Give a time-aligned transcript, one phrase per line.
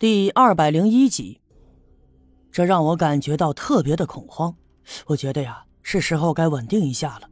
[0.00, 1.40] 第二百零一集，
[2.52, 4.54] 这让我感觉到特别的恐慌。
[5.08, 7.28] 我觉得呀，是时候该稳定一下了。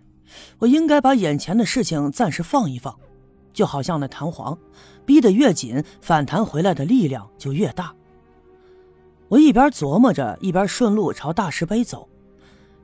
[0.59, 2.93] 我应该把眼前的事情暂时放一放，
[3.53, 4.59] 就好像那弹簧，
[5.05, 7.95] 逼得越紧，反弹回来的力量就越大。
[9.29, 12.09] 我一边琢磨着，一边顺路朝大石碑走。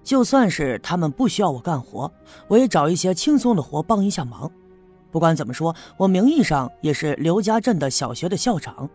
[0.04, 2.08] 就算是他们不需要我干活，
[2.46, 4.48] 我也找一些轻松的活帮一下忙。
[5.10, 8.88] 不管怎么说，我名义上也是刘家镇的小学的校长。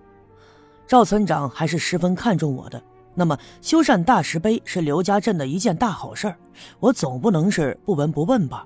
[0.87, 2.81] 赵村长还是十分看重我的，
[3.13, 6.33] 那么修缮大石碑是刘家镇的一件大好事，
[6.79, 8.65] 我总不能是不闻不问吧？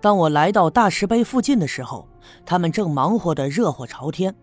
[0.00, 2.08] 当我来到大石碑附近的时候，
[2.46, 4.34] 他们正忙活得热火朝天。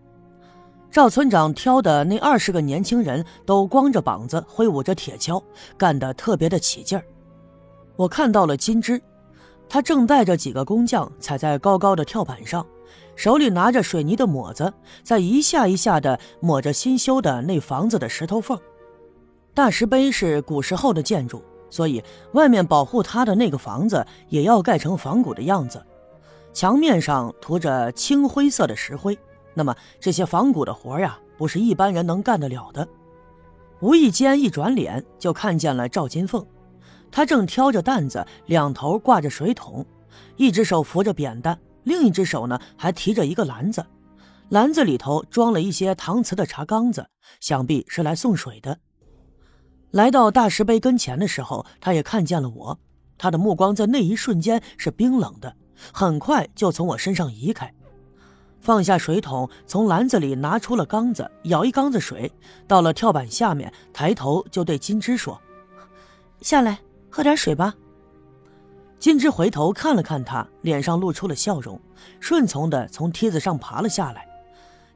[0.92, 5.42] 赵村长挑的那二十个年轻人都光着膀子，挥舞着铁锹，
[5.76, 7.04] 干得特别的起劲儿。
[7.96, 9.02] 我看到了金枝，
[9.68, 12.64] 他正带着几个工匠踩在高高的跳板上。
[13.16, 14.72] 手里拿着水泥的抹子，
[15.02, 18.58] 在一下一下的抹着新修的那房子的石头缝。
[19.52, 25.84] 大石碑是古时候的建筑，所以外面保护它的那个房子也要盖成仿古的样子。
[26.52, 29.16] 墙面上涂着青灰色的石灰。
[29.54, 32.86] 那么这些仿古的活呀，不是一般人能干得了的。
[33.80, 36.44] 无意间一转脸，就看见了赵金凤，
[37.12, 39.86] 她正挑着担子，两头挂着水桶，
[40.36, 41.56] 一只手扶着扁担。
[41.84, 43.84] 另一只手呢，还提着一个篮子，
[44.48, 47.06] 篮子里头装了一些搪瓷的茶缸子，
[47.40, 48.78] 想必是来送水的。
[49.90, 52.78] 来到大石碑跟前的时候，他也看见了我，
[53.16, 55.54] 他的目光在那一瞬间是冰冷的，
[55.92, 57.72] 很快就从我身上移开，
[58.60, 62.32] 放下水桶，从篮子里拿出了缸子，舀一缸子水，
[62.66, 65.40] 到了跳板下面，抬头就对金枝说
[66.40, 67.74] ：“下来喝点水吧。”
[69.04, 71.78] 金枝回头看了看他，脸上露出了笑容，
[72.20, 74.26] 顺从的从梯子上爬了下来，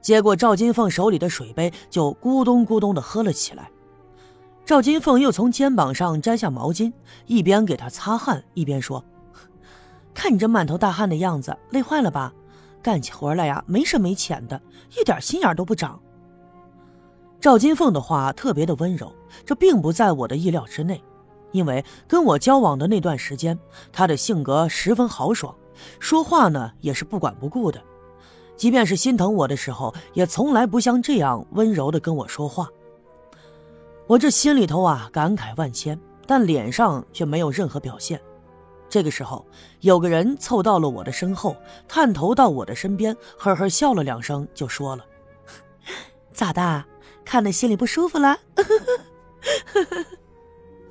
[0.00, 3.70] 接过赵金凤手里的水杯，就咕咚咕咚的喝了起来。
[4.64, 6.90] 赵金凤又从肩膀上摘下毛巾，
[7.26, 9.04] 一边给他擦汗，一边说
[10.14, 12.32] ：“看你这满头大汗的样子，累坏了吧？
[12.80, 14.58] 干起活来呀，没深没浅的，
[14.98, 16.00] 一点心眼都不长。”
[17.38, 19.12] 赵金凤的话特别的温柔，
[19.44, 20.98] 这并不在我的意料之内。
[21.52, 23.58] 因为跟我交往的那段时间，
[23.92, 25.54] 他的性格十分豪爽，
[25.98, 27.82] 说话呢也是不管不顾的，
[28.56, 32.68] 即便是心疼我的时候，也从来不像这样温柔的跟我说话。
[34.06, 38.20] 我这心里头啊感慨万千，但脸上却没有任何表现。
[38.90, 39.46] 这个时候，
[39.80, 41.54] 有个人凑到了我的身后，
[41.86, 45.04] 探头到我的身边，呵呵笑了两声，就说了
[46.32, 46.84] ：“咋的，
[47.22, 48.38] 看的心里不舒服了？”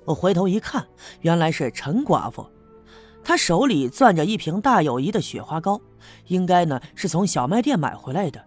[0.07, 0.88] 我回头一看，
[1.19, 2.50] 原来是陈寡妇，
[3.22, 5.81] 她手里攥着一瓶大友谊的雪花膏，
[6.28, 8.41] 应该呢是从小卖店买回来的。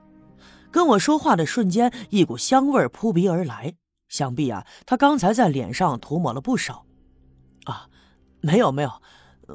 [0.71, 3.75] 跟我说话的瞬间，一股香味扑鼻而来，
[4.09, 6.87] 想必啊，她刚才在脸上涂抹了不少。
[7.65, 7.87] 啊，
[8.41, 8.91] 没有没有，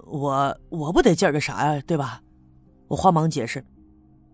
[0.05, 2.21] 我我不得劲个啥呀，对吧？
[2.87, 3.65] 我慌忙解释，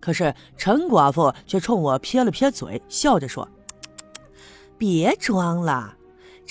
[0.01, 3.47] 可是陈寡妇却冲我撇了撇嘴，笑着说
[4.77, 5.95] ：“别装了。”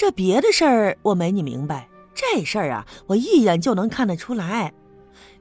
[0.00, 4.72] 这别的事儿我没你明白，这事儿啊，我一眼就能看得出来。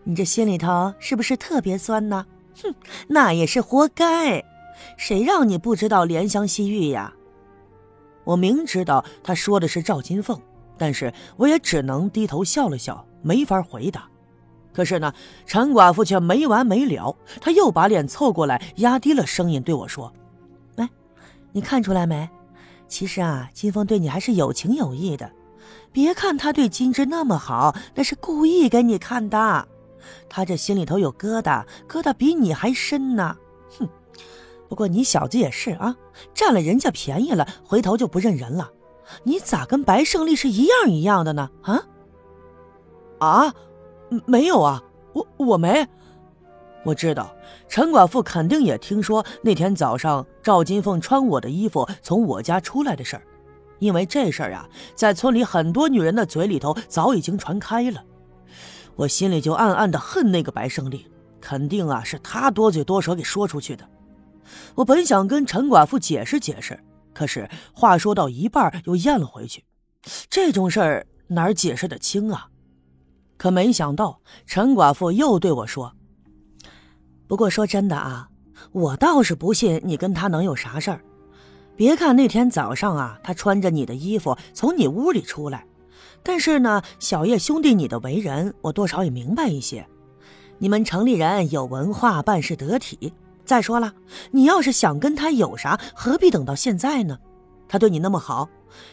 [0.03, 2.25] 你这心里头是不是特别酸呢？
[2.61, 2.75] 哼，
[3.07, 4.43] 那也是活该。
[4.97, 7.13] 谁让你不知道怜香惜玉呀？
[8.25, 10.37] 我明知道他说的是赵金凤，
[10.77, 14.09] 但是我也只能低头笑了笑，没法回答。
[14.73, 15.13] 可是呢，
[15.45, 20.11] 陈寡妇却没完没了，她又把脸凑过来，压低了声音对我说
[20.75, 20.89] ：“哎，
[21.53, 22.27] 你看出来没？”
[22.89, 25.31] 其实啊，金凤对你还是有情有义的。
[25.91, 29.67] 别看他对金枝那么好，那是故意给你看的。
[30.27, 33.37] 他这心里头有疙瘩，疙瘩比你还深呢。
[33.77, 33.87] 哼！
[34.67, 35.95] 不过你小子也是啊，
[36.33, 38.71] 占了人家便宜了，回头就不认人了。
[39.23, 41.49] 你咋跟白胜利是一样一样的呢？
[41.61, 41.81] 啊？
[43.19, 43.53] 啊？
[44.25, 44.83] 没有啊，
[45.13, 45.87] 我我没。
[46.83, 47.35] 我知道
[47.67, 53.21] 陈寡妇肯定也听说那天早上赵金凤穿我的衣服从我家出来的事儿，
[53.77, 58.03] 因为这事儿啊，在村里很多女人的嘴里头早已经传开了。
[58.95, 61.05] 我心里就暗暗的恨那个白胜利，
[61.39, 63.87] 肯定啊是他多嘴多舌给说出去的。
[64.73, 69.63] 我本想跟陈寡妇解释解释，可是话说到一半又咽了回去。
[70.31, 72.47] 这种事儿哪儿解释得清啊？
[73.37, 75.93] 可没想到陈寡妇又对我说。
[77.27, 78.27] 不过说真的啊，
[78.71, 81.01] 我倒是不信你跟他能有啥事儿。
[81.75, 85.65] 别看那天早上啊，他穿着你的衣服从你屋里出来，
[86.21, 89.87] 但是呢，小叶兄弟你的为人，我多少也明白一些。
[90.57, 93.13] 你们城里人有文化，办事得体，
[93.45, 93.93] 再说了，
[94.31, 97.17] 你要是想跟他有啥，何必等到现在呢？
[97.69, 98.49] 他对你那么好，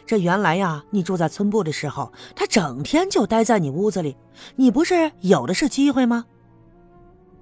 [0.06, 4.16] 这原来呀，你住在村部的时候，他整天就待在你屋子里，
[4.54, 6.26] 你不是有的是机会吗？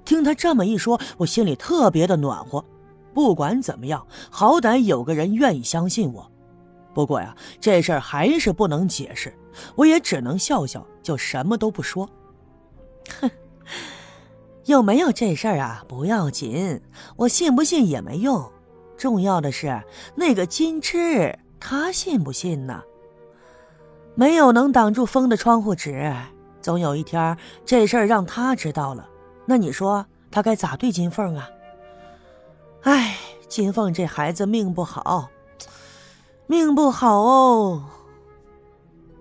[0.04, 2.64] 听他这么一说，我心里特别的暖和。
[3.12, 6.30] 不管怎么样，好歹有个人愿意相信我。
[6.92, 9.32] 不过呀，这事儿还是不能解释，
[9.76, 12.08] 我也只能笑笑，就什么都不说。
[13.20, 13.30] 哼，
[14.64, 15.84] 有没有这事儿啊？
[15.88, 16.80] 不要紧，
[17.16, 18.50] 我信不信也没用。
[18.96, 19.82] 重要的是
[20.14, 22.82] 那个金枝，他信不信呢？
[24.14, 26.14] 没有能挡住风的窗户纸，
[26.60, 29.08] 总有一天这事儿让他知道了，
[29.46, 31.48] 那你说他该咋对金凤啊？
[32.82, 33.16] 哎，
[33.48, 35.30] 金凤这孩子命不好，
[36.46, 37.84] 命不好哦。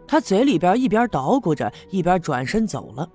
[0.08, 3.10] 他嘴里边一边捣鼓着，一边转身走了。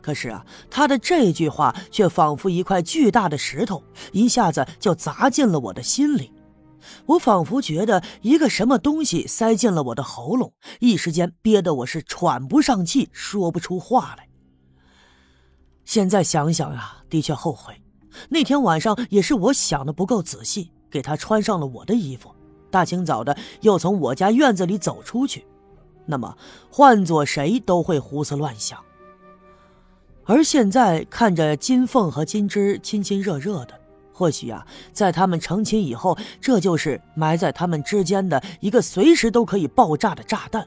[0.00, 6.32] 可是啊，他的这句话却仿佛一块巨大的石头，一下子就砸进了我的心里。
[7.04, 14.29] 我仿佛觉得一个什么东西塞进了我的喉咙，一时间憋得我是喘不上气，说不出话来。
[15.84, 17.74] 现在想想啊，的确后悔。
[18.28, 22.34] 那天晚上也是我想的不够仔细，给他穿上了我的衣服，
[22.70, 25.46] 大清早的又从我家院子里走出去。
[26.06, 26.36] 那么
[26.70, 28.78] 换做谁都会胡思乱想。
[30.24, 33.74] 而现在看着金凤和金枝亲亲热热的，
[34.12, 40.66] 或许啊，在他们成亲以后，这就是埋在他们之间的一个随时都可以爆炸的炸弹。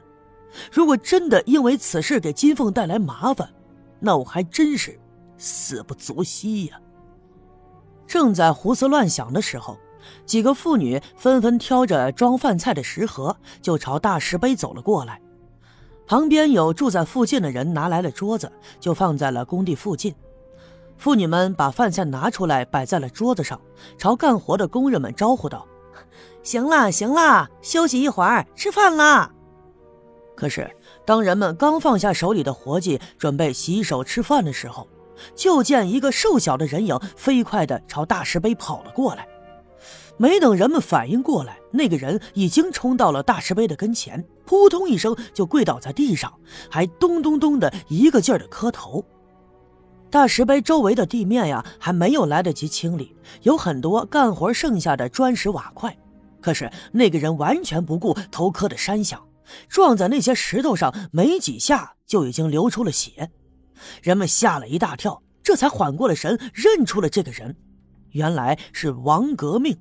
[0.72, 3.48] 如果真的因为此事给金凤带来麻烦，
[4.00, 4.98] 那我还真是
[5.36, 6.80] 死不足惜呀。
[8.06, 9.78] 正在胡思乱想的时候，
[10.26, 15.20] 几个妇女纷纷挑着装饭菜的食盒，就朝大石碑走了过来。
[16.06, 20.14] 旁边有住在附近的人拿来了桌子，就放在了工地附近。
[20.98, 23.60] 妇女们把饭菜拿出来摆在了桌子上，
[23.96, 25.66] 朝干活的工人们招呼道
[26.44, 29.32] ：“行了，行了，休息一会儿，吃饭啦。”
[30.36, 30.70] 可是，
[31.06, 34.86] 当人们刚放下手里的活计，准备洗手吃饭的时候，
[35.34, 39.26] 就见一个瘦小的人影飞快地朝大石碑跑了过来。
[40.16, 46.32] 没等人们反应过来，那个人已经冲到了大石碑的跟前，扑通一声就跪倒在地上，
[46.70, 49.04] 还咚咚咚的一个劲儿的磕头。
[50.10, 55.96] 大石碑周围的地面呀，还没有来得及清理，有很多干活剩下的砖石瓦块。
[56.40, 59.20] 可是那个人完全不顾头磕的山响，
[59.68, 63.28] 撞在那些石头上，没几下就已经流出了血。
[64.02, 67.56] 人们吓了一大跳，这才缓过了神，认出了这个人，
[68.10, 69.76] 原来是王革命。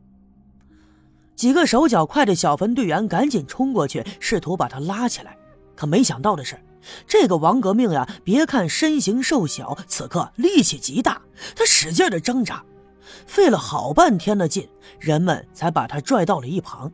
[1.35, 5.37] 几个手脚快的小分队员赶紧冲过去，试图把他拉起来。
[5.75, 6.63] 可没想到的是，
[7.07, 11.19] 这个王革命呀，别看身形瘦小，此刻力气极大。
[11.55, 12.63] 他使劲的挣扎，
[13.25, 14.69] 费了好半天的劲，
[14.99, 16.91] 人们才把他拽到了一旁。